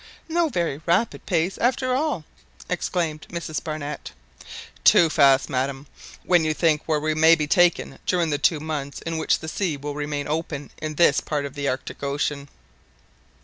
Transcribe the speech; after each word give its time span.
"No 0.27 0.49
very 0.49 0.81
rapid 0.87 1.27
pace 1.27 1.59
after 1.59 1.93
all!" 1.93 2.25
exclaimed 2.67 3.27
Mrs 3.29 3.63
Barnett. 3.63 4.11
"Too 4.83 5.11
fast, 5.11 5.47
madam, 5.47 5.85
when 6.23 6.43
you 6.43 6.55
think 6.55 6.81
where 6.87 6.99
we 6.99 7.13
may 7.13 7.35
be 7.35 7.45
taken 7.45 7.99
during 8.07 8.31
the 8.31 8.39
two 8.39 8.59
months 8.59 9.01
in 9.03 9.19
which 9.19 9.37
the 9.41 9.47
sea 9.47 9.77
will 9.77 9.93
remain 9.93 10.27
open 10.27 10.71
in 10.81 10.95
this 10.95 11.19
part 11.21 11.45
of 11.45 11.53
the 11.53 11.67
Arctic 11.67 12.01
Ocean." 12.01 12.49